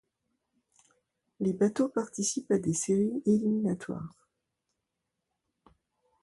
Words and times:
Les 1.39 1.53
bateaux 1.53 1.87
participent 1.89 2.49
à 2.51 2.57
des 2.57 2.73
séries 2.73 3.21
éliminatoires. 3.27 4.15